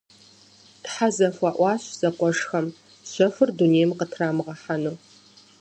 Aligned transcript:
Тхьэ 0.83 1.07
зэхуаӀуащ 1.15 1.83
зэкъуэшхэм 1.99 2.67
щэхур 3.11 3.49
дунейм 3.57 3.91
къытрамыгъэхьэну. 3.97 4.95